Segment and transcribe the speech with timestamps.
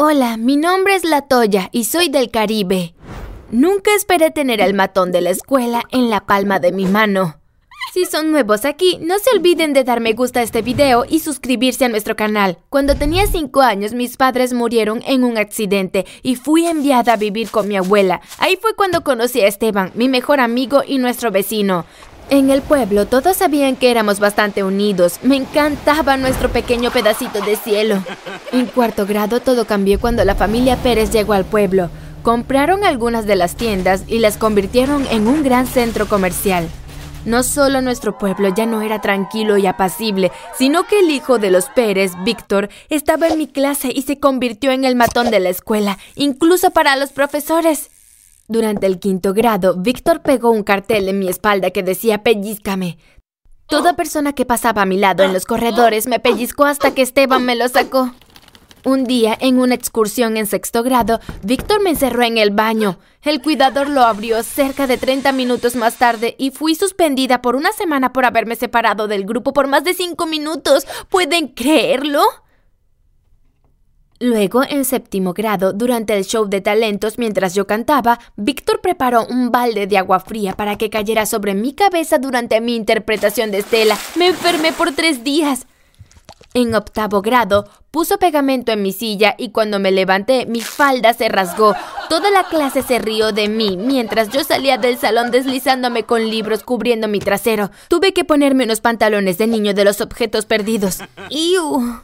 [0.00, 2.94] Hola, mi nombre es Latoya y soy del Caribe.
[3.50, 7.40] Nunca esperé tener el matón de la escuela en la palma de mi mano.
[7.92, 11.18] Si son nuevos aquí, no se olviden de dar me gusta a este video y
[11.18, 12.58] suscribirse a nuestro canal.
[12.70, 17.50] Cuando tenía 5 años, mis padres murieron en un accidente y fui enviada a vivir
[17.50, 18.20] con mi abuela.
[18.38, 21.86] Ahí fue cuando conocí a Esteban, mi mejor amigo y nuestro vecino.
[22.30, 25.18] En el pueblo todos sabían que éramos bastante unidos.
[25.22, 28.02] Me encantaba nuestro pequeño pedacito de cielo.
[28.52, 31.88] En cuarto grado todo cambió cuando la familia Pérez llegó al pueblo.
[32.22, 36.68] Compraron algunas de las tiendas y las convirtieron en un gran centro comercial.
[37.24, 41.50] No solo nuestro pueblo ya no era tranquilo y apacible, sino que el hijo de
[41.50, 45.48] los Pérez, Víctor, estaba en mi clase y se convirtió en el matón de la
[45.48, 47.90] escuela, incluso para los profesores.
[48.50, 52.96] Durante el quinto grado, Víctor pegó un cartel en mi espalda que decía pellizcame.
[53.66, 57.44] Toda persona que pasaba a mi lado en los corredores me pellizcó hasta que Esteban
[57.44, 58.10] me lo sacó.
[58.84, 62.98] Un día, en una excursión en sexto grado, Víctor me encerró en el baño.
[63.22, 67.72] El cuidador lo abrió cerca de 30 minutos más tarde y fui suspendida por una
[67.72, 70.86] semana por haberme separado del grupo por más de 5 minutos.
[71.10, 72.22] ¿Pueden creerlo?
[74.20, 79.52] Luego, en séptimo grado, durante el show de talentos mientras yo cantaba, Víctor preparó un
[79.52, 83.96] balde de agua fría para que cayera sobre mi cabeza durante mi interpretación de Estela.
[84.16, 85.66] Me enfermé por tres días.
[86.54, 91.28] En octavo grado, puso pegamento en mi silla y cuando me levanté, mi falda se
[91.28, 91.76] rasgó.
[92.08, 96.64] Toda la clase se rió de mí mientras yo salía del salón deslizándome con libros
[96.64, 97.70] cubriendo mi trasero.
[97.88, 100.98] Tuve que ponerme unos pantalones de niño de los objetos perdidos.
[101.30, 102.00] ¡Iu!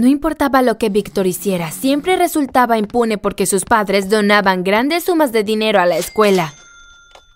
[0.00, 5.30] No importaba lo que Víctor hiciera, siempre resultaba impune porque sus padres donaban grandes sumas
[5.30, 6.54] de dinero a la escuela.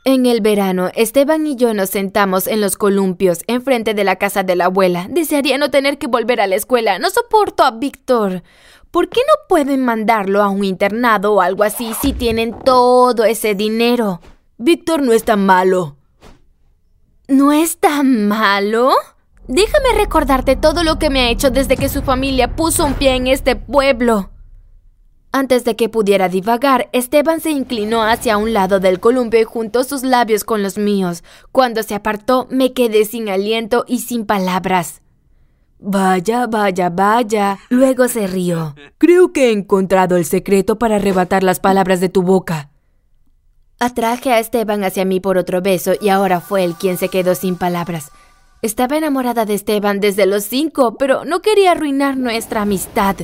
[0.07, 4.45] En el verano, Esteban y yo nos sentamos en los columpios enfrente de la casa
[4.45, 5.09] de la abuela.
[5.11, 6.99] Desearía no tener que volver a la escuela.
[6.99, 8.43] No soporto a Víctor.
[8.91, 13.55] ¿Por qué no pueden mandarlo a un internado o algo así si tienen todo ese
[13.55, 14.23] dinero?
[14.57, 15.99] Víctor no es tan malo.
[17.29, 18.95] ¿No es tan malo?
[19.47, 23.15] Déjame recordarte todo lo que me ha hecho desde que su familia puso un pie
[23.15, 24.31] en este pueblo.
[25.33, 29.85] Antes de que pudiera divagar, Esteban se inclinó hacia un lado del columpio y juntó
[29.85, 31.25] sus labios con los míos.
[31.53, 35.03] Cuando se apartó, me quedé sin aliento y sin palabras.
[35.79, 37.59] Vaya, vaya, vaya.
[37.69, 38.75] Luego se rió.
[38.97, 42.71] Creo que he encontrado el secreto para arrebatar las palabras de tu boca.
[43.81, 47.35] Atraje a Esteban hacia mí por otro beso y ahora fue él quien se quedó
[47.35, 48.13] sin palabras.
[48.65, 53.15] Estaba enamorada de Esteban desde los cinco, pero no quería arruinar nuestra amistad.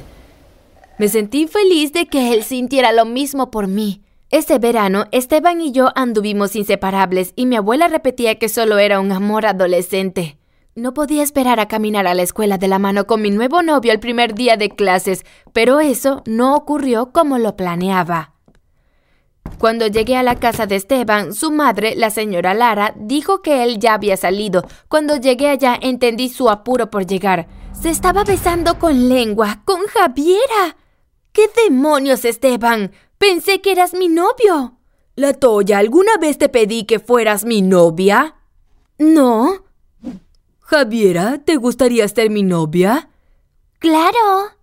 [0.99, 4.03] Me sentí feliz de que él sintiera lo mismo por mí.
[4.29, 9.13] Ese verano, Esteban y yo anduvimos inseparables y mi abuela repetía que solo era un
[9.13, 10.37] amor adolescente.
[10.75, 13.93] No podía esperar a caminar a la escuela de la mano con mi nuevo novio
[13.93, 15.25] el primer día de clases,
[15.55, 18.35] pero eso no ocurrió como lo planeaba.
[19.59, 23.79] Cuando llegué a la casa de Esteban, su madre, la señora Lara, dijo que él
[23.79, 24.67] ya había salido.
[24.89, 27.47] Cuando llegué allá entendí su apuro por llegar.
[27.79, 30.77] Se estaba besando con lengua, con Javiera.
[31.33, 32.93] ¿Qué demonios, Esteban?
[33.19, 34.79] Pensé que eras mi novio.
[35.15, 38.37] La Toya, ¿alguna vez te pedí que fueras mi novia?
[38.99, 39.65] No.
[40.61, 43.11] Javiera, ¿te gustaría ser mi novia?
[43.79, 44.60] Claro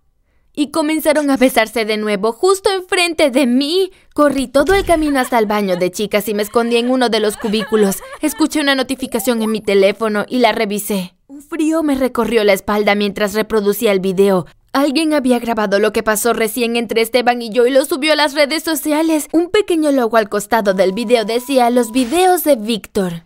[0.58, 3.92] y comenzaron a besarse de nuevo justo enfrente de mí.
[4.16, 7.20] Corrí todo el camino hasta el baño de chicas y me escondí en uno de
[7.20, 7.98] los cubículos.
[8.24, 11.14] Escuché una notificación en mi teléfono y la revisé.
[11.28, 14.48] Un frío me recorrió la espalda mientras reproducía el video.
[14.74, 18.16] Alguien había grabado lo que pasó recién entre Esteban y yo y lo subió a
[18.16, 19.28] las redes sociales.
[19.34, 23.24] Un pequeño logo al costado del video decía los videos de Víctor.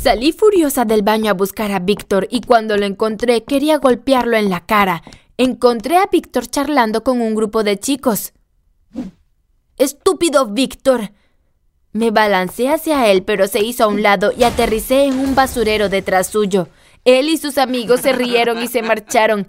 [0.00, 4.48] Salí furiosa del baño a buscar a Víctor y cuando lo encontré quería golpearlo en
[4.48, 5.02] la cara
[5.44, 8.32] encontré a Víctor charlando con un grupo de chicos.
[9.76, 11.12] ¡Estúpido Víctor!
[11.92, 15.88] Me balancé hacia él, pero se hizo a un lado y aterricé en un basurero
[15.88, 16.68] detrás suyo.
[17.04, 19.48] Él y sus amigos se rieron y se marcharon.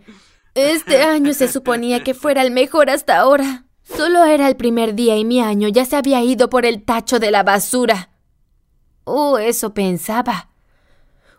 [0.56, 3.66] Este año se suponía que fuera el mejor hasta ahora.
[3.84, 7.20] Solo era el primer día y mi año ya se había ido por el tacho
[7.20, 8.10] de la basura.
[9.04, 10.50] Oh, eso pensaba.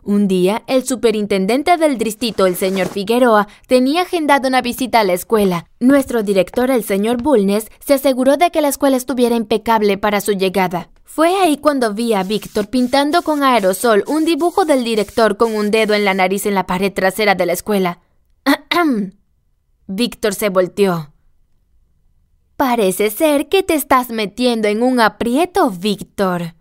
[0.07, 5.13] Un día, el superintendente del distrito, el señor Figueroa, tenía agendado una visita a la
[5.13, 5.65] escuela.
[5.79, 10.33] Nuestro director, el señor Bulnes, se aseguró de que la escuela estuviera impecable para su
[10.33, 10.91] llegada.
[11.05, 15.71] Fue ahí cuando vi a Víctor pintando con aerosol un dibujo del director con un
[15.71, 17.99] dedo en la nariz en la pared trasera de la escuela.
[19.87, 21.13] Víctor se volteó.
[22.57, 26.53] Parece ser que te estás metiendo en un aprieto, Víctor.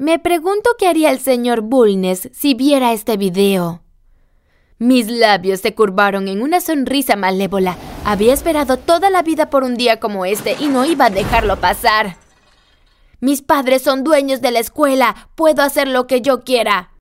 [0.00, 3.82] Me pregunto qué haría el señor Bulnes si viera este video.
[4.78, 7.76] Mis labios se curvaron en una sonrisa malévola.
[8.06, 11.60] Había esperado toda la vida por un día como este y no iba a dejarlo
[11.60, 12.16] pasar.
[13.20, 15.28] Mis padres son dueños de la escuela.
[15.34, 16.92] Puedo hacer lo que yo quiera.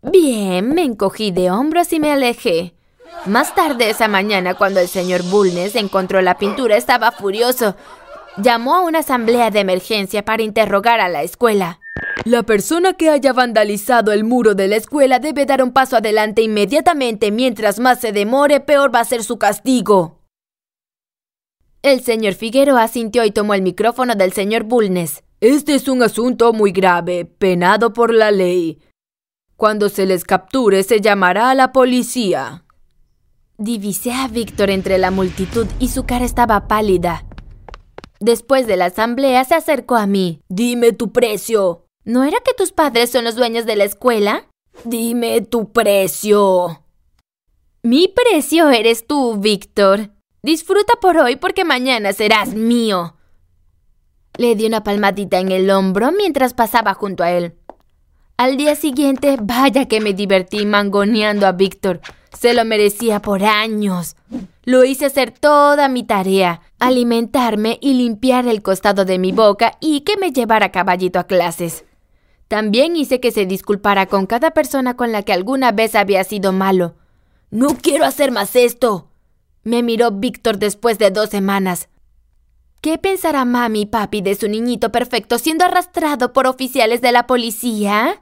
[0.00, 2.74] Bien, me encogí de hombros y me alejé.
[3.26, 7.76] Más tarde esa mañana, cuando el señor Bulnes encontró la pintura, estaba furioso.
[8.38, 11.80] Llamó a una asamblea de emergencia para interrogar a la escuela.
[12.24, 16.40] La persona que haya vandalizado el muro de la escuela debe dar un paso adelante
[16.40, 17.30] inmediatamente.
[17.30, 20.20] Mientras más se demore, peor va a ser su castigo.
[21.82, 25.24] El señor Figueroa asintió y tomó el micrófono del señor Bulnes.
[25.40, 28.78] Este es un asunto muy grave, penado por la ley.
[29.56, 32.64] Cuando se les capture, se llamará a la policía.
[33.58, 37.26] Divisé a Víctor entre la multitud y su cara estaba pálida.
[38.22, 40.42] Después de la asamblea se acercó a mí.
[40.48, 41.86] Dime tu precio.
[42.04, 44.46] ¿No era que tus padres son los dueños de la escuela?
[44.84, 46.84] Dime tu precio.
[47.82, 50.10] Mi precio eres tú, Víctor.
[50.40, 53.16] Disfruta por hoy porque mañana serás mío.
[54.38, 57.56] Le di una palmadita en el hombro mientras pasaba junto a él.
[58.36, 62.00] Al día siguiente, vaya que me divertí mangoneando a Víctor.
[62.36, 64.16] Se lo merecía por años.
[64.64, 70.00] Lo hice hacer toda mi tarea, alimentarme y limpiar el costado de mi boca y
[70.00, 71.84] que me llevara caballito a clases.
[72.48, 76.52] También hice que se disculpara con cada persona con la que alguna vez había sido
[76.52, 76.94] malo.
[77.50, 79.08] No quiero hacer más esto,
[79.64, 81.88] me miró Víctor después de dos semanas.
[82.82, 87.28] ¿Qué pensará mami y papi de su niñito perfecto siendo arrastrado por oficiales de la
[87.28, 88.20] policía?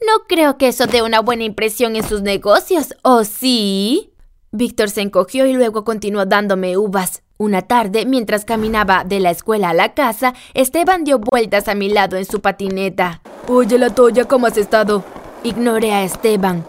[0.00, 4.14] No creo que eso dé una buena impresión en sus negocios, ¿o sí?
[4.52, 7.24] Víctor se encogió y luego continuó dándome uvas.
[7.36, 11.90] Una tarde, mientras caminaba de la escuela a la casa, Esteban dio vueltas a mi
[11.90, 13.20] lado en su patineta.
[13.48, 15.04] Oye, la Toya, ¿cómo has estado?
[15.42, 16.64] Ignoré a Esteban.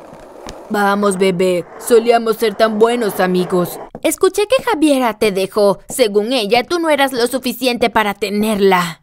[0.69, 3.80] Vamos, bebé, solíamos ser tan buenos amigos.
[4.03, 5.79] Escuché que Javiera te dejó.
[5.89, 9.01] Según ella, tú no eras lo suficiente para tenerla.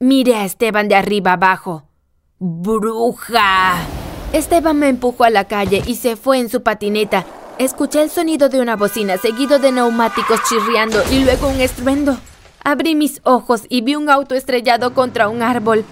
[0.00, 1.84] Miré a Esteban de arriba abajo.
[2.38, 3.74] ¡Bruja!
[4.32, 7.26] Esteban me empujó a la calle y se fue en su patineta.
[7.58, 12.16] Escuché el sonido de una bocina seguido de neumáticos chirriando y luego un estruendo.
[12.62, 15.84] Abrí mis ojos y vi un auto estrellado contra un árbol.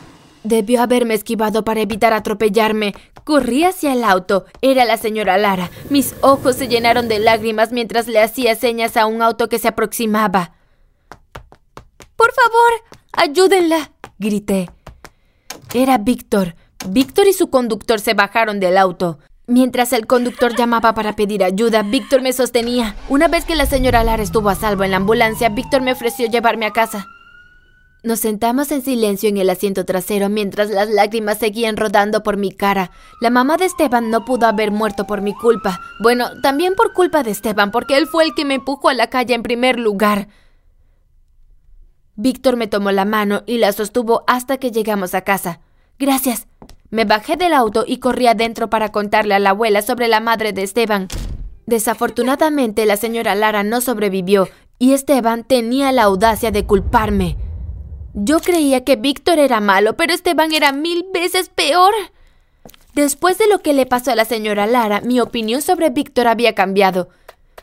[0.47, 2.95] Debió haberme esquivado para evitar atropellarme.
[3.25, 4.45] Corrí hacia el auto.
[4.63, 5.71] Era la señora Lara.
[5.91, 9.67] Mis ojos se llenaron de lágrimas mientras le hacía señas a un auto que se
[9.67, 10.53] aproximaba.
[12.15, 13.91] Por favor, ayúdenla,
[14.21, 14.71] grité.
[15.75, 16.55] Era Víctor.
[16.89, 19.19] Víctor y su conductor se bajaron del auto.
[19.49, 22.95] Mientras el conductor llamaba para pedir ayuda, Víctor me sostenía.
[23.09, 26.29] Una vez que la señora Lara estuvo a salvo en la ambulancia, Víctor me ofreció
[26.29, 27.09] llevarme a casa.
[28.07, 32.53] Nos sentamos en silencio en el asiento trasero mientras las lágrimas seguían rodando por mi
[32.53, 32.93] cara.
[33.21, 35.81] La mamá de Esteban no pudo haber muerto por mi culpa.
[35.99, 39.09] Bueno, también por culpa de Esteban, porque él fue el que me empujó a la
[39.09, 40.29] calle en primer lugar.
[42.15, 45.59] Víctor me tomó la mano y la sostuvo hasta que llegamos a casa.
[45.99, 46.47] Gracias.
[46.91, 50.53] Me bajé del auto y corrí adentro para contarle a la abuela sobre la madre
[50.53, 51.09] de Esteban.
[51.67, 54.49] Desafortunadamente la señora Lara no sobrevivió
[54.79, 57.37] y Esteban tenía la audacia de culparme.
[58.19, 61.93] Yo creía que Víctor era malo, pero Esteban era mil veces peor.
[62.95, 66.55] Después de lo que le pasó a la señora Lara, mi opinión sobre Víctor había
[66.55, 67.11] cambiado.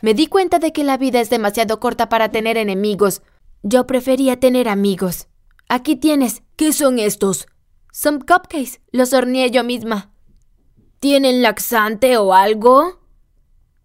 [0.00, 3.22] Me di cuenta de que la vida es demasiado corta para tener enemigos.
[3.64, 5.26] Yo prefería tener amigos.
[5.68, 6.42] Aquí tienes.
[6.54, 7.48] ¿Qué son estos?
[7.90, 8.80] Son cupcakes.
[8.92, 10.12] Los horneé yo misma.
[11.00, 13.00] ¿Tienen laxante o algo?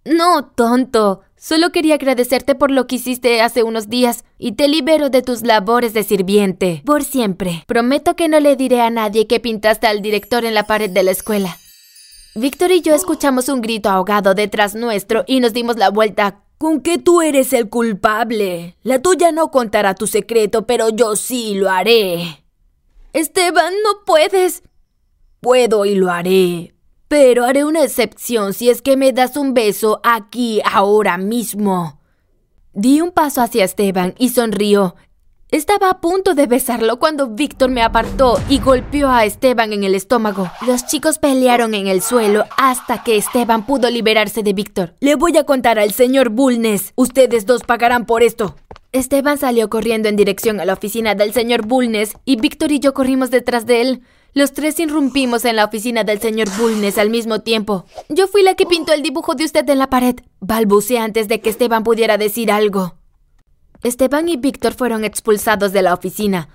[0.05, 1.21] No, tonto.
[1.41, 5.41] Solo quería agradecerte por lo que hiciste hace unos días y te libero de tus
[5.41, 6.81] labores de sirviente.
[6.85, 7.63] Por siempre.
[7.65, 11.01] Prometo que no le diré a nadie que pintaste al director en la pared de
[11.01, 11.57] la escuela.
[12.35, 16.41] Víctor y yo escuchamos un grito ahogado detrás nuestro y nos dimos la vuelta.
[16.57, 18.75] Con que tú eres el culpable.
[18.83, 22.43] La tuya no contará tu secreto, pero yo sí lo haré.
[23.13, 24.63] Esteban, no puedes.
[25.39, 26.73] Puedo y lo haré.
[27.09, 31.99] Pero haré una excepción si es que me das un beso aquí, ahora mismo.
[32.73, 34.95] Di un paso hacia Esteban y sonrió.
[35.49, 39.95] Estaba a punto de besarlo cuando Víctor me apartó y golpeó a Esteban en el
[39.95, 40.51] estómago.
[40.67, 44.93] Los chicos pelearon en el suelo hasta que Esteban pudo liberarse de Víctor.
[44.99, 46.93] Le voy a contar al señor Bulnes.
[46.95, 48.55] Ustedes dos pagarán por esto.
[48.91, 52.93] Esteban salió corriendo en dirección a la oficina del señor Bulnes y Víctor y yo
[52.93, 54.03] corrimos detrás de él.
[54.33, 57.85] Los tres irrumpimos en la oficina del señor Bulnes al mismo tiempo.
[58.09, 60.15] Yo fui la que pintó el dibujo de usted en la pared.
[60.39, 62.95] Balbuceé antes de que Esteban pudiera decir algo.
[63.81, 66.49] Esteban y Víctor fueron expulsados de la oficina.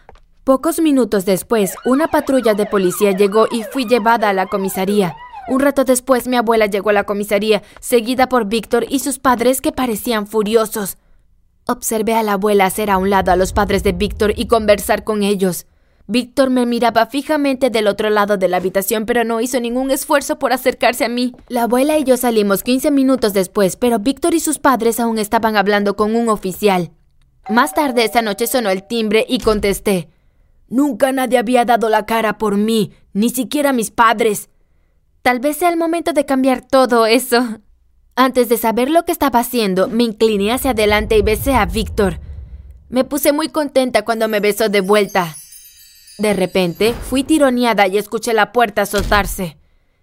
[0.45, 5.16] Pocos minutos después, una patrulla de policía llegó y fui llevada a la comisaría.
[5.49, 9.61] Un rato después mi abuela llegó a la comisaría, seguida por Víctor y sus padres
[9.61, 10.97] que parecían furiosos.
[11.66, 15.02] Observé a la abuela hacer a un lado a los padres de Víctor y conversar
[15.02, 15.66] con ellos.
[16.07, 20.39] Víctor me miraba fijamente del otro lado de la habitación, pero no hizo ningún esfuerzo
[20.39, 21.35] por acercarse a mí.
[21.49, 25.57] La abuela y yo salimos 15 minutos después, pero Víctor y sus padres aún estaban
[25.57, 26.91] hablando con un oficial.
[27.49, 30.11] Más tarde esa noche sonó el timbre y contesté.
[30.69, 34.51] Nunca nadie había dado la cara por mí, ni siquiera mis padres.
[35.23, 37.61] Tal vez sea el momento de cambiar todo eso.
[38.15, 42.21] Antes de saber lo que estaba haciendo, me incliné hacia adelante y besé a Víctor.
[42.91, 45.35] Me puse muy contenta cuando me besó de vuelta.
[46.18, 49.56] De repente, fui tironeada y escuché la puerta soltarse.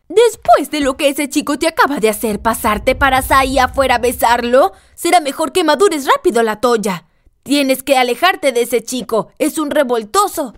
[0.10, 4.00] Después de lo que ese chico te acaba de hacer pasarte para ahí afuera a
[4.00, 7.06] besarlo, será mejor que madures rápido la toya.
[7.44, 10.54] Tienes que alejarte de ese chico, es un revoltoso.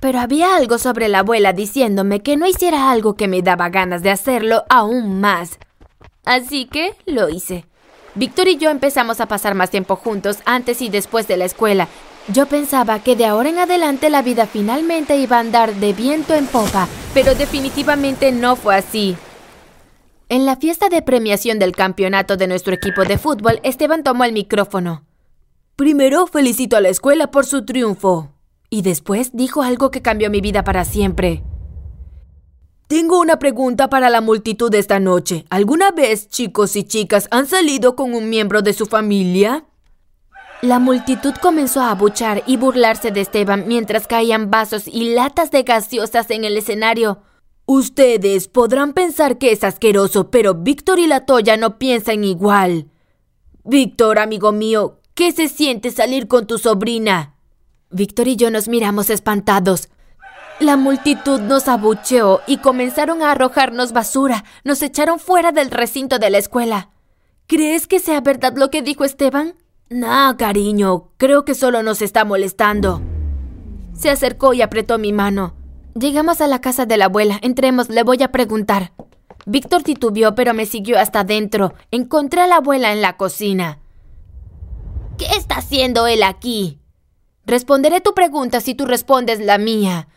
[0.00, 4.02] Pero había algo sobre la abuela diciéndome que no hiciera algo que me daba ganas
[4.02, 5.58] de hacerlo aún más.
[6.24, 7.66] Así que lo hice.
[8.14, 11.88] Víctor y yo empezamos a pasar más tiempo juntos antes y después de la escuela,
[12.32, 16.34] yo pensaba que de ahora en adelante la vida finalmente iba a andar de viento
[16.34, 19.16] en popa, pero definitivamente no fue así.
[20.28, 24.34] En la fiesta de premiación del campeonato de nuestro equipo de fútbol, Esteban tomó el
[24.34, 25.04] micrófono.
[25.74, 28.32] Primero felicito a la escuela por su triunfo.
[28.68, 31.42] Y después dijo algo que cambió mi vida para siempre.
[32.88, 35.46] Tengo una pregunta para la multitud esta noche.
[35.48, 39.67] ¿Alguna vez chicos y chicas han salido con un miembro de su familia?
[40.60, 45.62] La multitud comenzó a abuchar y burlarse de Esteban mientras caían vasos y latas de
[45.62, 47.22] gaseosas en el escenario.
[47.64, 52.88] Ustedes podrán pensar que es asqueroso, pero Víctor y la Toya no piensan igual.
[53.62, 57.36] Víctor, amigo mío, ¿qué se siente salir con tu sobrina?
[57.90, 59.88] Víctor y yo nos miramos espantados.
[60.58, 64.44] La multitud nos abucheó y comenzaron a arrojarnos basura.
[64.64, 66.90] Nos echaron fuera del recinto de la escuela.
[67.46, 69.54] ¿Crees que sea verdad lo que dijo Esteban?
[69.90, 73.00] No, cariño, creo que solo nos está molestando.
[73.94, 75.54] Se acercó y apretó mi mano.
[75.98, 77.38] Llegamos a la casa de la abuela.
[77.42, 78.92] Entremos, le voy a preguntar.
[79.46, 81.72] Víctor titubeó, pero me siguió hasta adentro.
[81.90, 83.78] Encontré a la abuela en la cocina.
[85.16, 86.78] ¿Qué está haciendo él aquí?
[87.46, 90.08] Responderé tu pregunta si tú respondes la mía.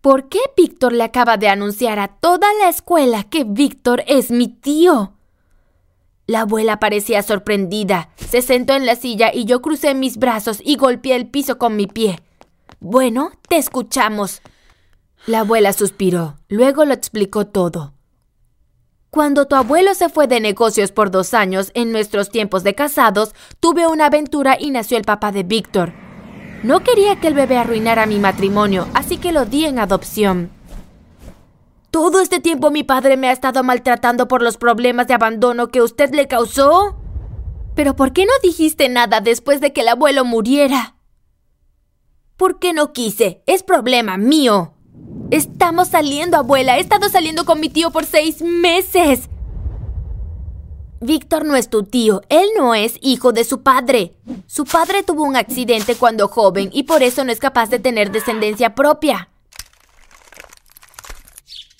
[0.00, 4.48] ¿Por qué Víctor le acaba de anunciar a toda la escuela que Víctor es mi
[4.48, 5.12] tío?
[6.30, 8.10] La abuela parecía sorprendida.
[8.14, 11.74] Se sentó en la silla y yo crucé mis brazos y golpeé el piso con
[11.74, 12.20] mi pie.
[12.78, 14.40] Bueno, te escuchamos.
[15.26, 16.36] La abuela suspiró.
[16.48, 17.94] Luego lo explicó todo.
[19.10, 23.34] Cuando tu abuelo se fue de negocios por dos años en nuestros tiempos de casados,
[23.58, 25.92] tuve una aventura y nació el papá de Víctor.
[26.62, 30.52] No quería que el bebé arruinara mi matrimonio, así que lo di en adopción.
[31.90, 35.82] ¿Todo este tiempo mi padre me ha estado maltratando por los problemas de abandono que
[35.82, 36.96] usted le causó?
[37.74, 40.96] ¿Pero por qué no dijiste nada después de que el abuelo muriera?
[42.36, 43.42] ¿Por qué no quise?
[43.46, 44.74] Es problema mío.
[45.32, 46.78] Estamos saliendo, abuela.
[46.78, 49.28] He estado saliendo con mi tío por seis meses.
[51.00, 54.18] Víctor no es tu tío, él no es hijo de su padre.
[54.46, 58.12] Su padre tuvo un accidente cuando joven y por eso no es capaz de tener
[58.12, 59.29] descendencia propia.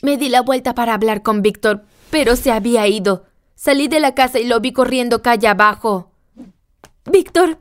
[0.02, 3.25] Me di la vuelta para hablar con Víctor, pero se había ido.
[3.54, 6.11] Salí de la casa y lo vi corriendo calle abajo.
[7.11, 7.59] Víctor,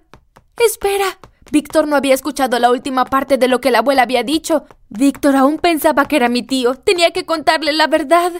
[0.65, 1.19] espera.
[1.51, 4.65] Víctor no había escuchado la última parte de lo que la abuela había dicho.
[4.87, 6.75] Víctor aún pensaba que era mi tío.
[6.75, 8.31] Tenía que contarle la verdad.